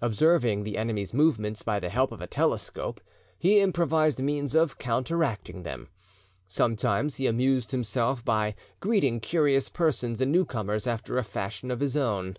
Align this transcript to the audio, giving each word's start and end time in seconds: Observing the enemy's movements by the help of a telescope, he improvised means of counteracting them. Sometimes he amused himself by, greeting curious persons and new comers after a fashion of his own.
Observing 0.00 0.62
the 0.62 0.78
enemy's 0.78 1.12
movements 1.12 1.62
by 1.62 1.78
the 1.78 1.90
help 1.90 2.10
of 2.10 2.22
a 2.22 2.26
telescope, 2.26 2.98
he 3.38 3.60
improvised 3.60 4.18
means 4.18 4.54
of 4.54 4.78
counteracting 4.78 5.64
them. 5.64 5.86
Sometimes 6.46 7.16
he 7.16 7.26
amused 7.26 7.72
himself 7.72 8.24
by, 8.24 8.54
greeting 8.80 9.20
curious 9.20 9.68
persons 9.68 10.22
and 10.22 10.32
new 10.32 10.46
comers 10.46 10.86
after 10.86 11.18
a 11.18 11.22
fashion 11.24 11.70
of 11.70 11.80
his 11.80 11.94
own. 11.94 12.38